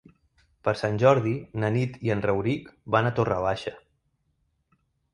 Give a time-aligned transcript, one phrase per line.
[0.67, 1.33] Per Sant Jordi
[1.65, 3.79] na Nit i en Rauric van a Torre Baixa.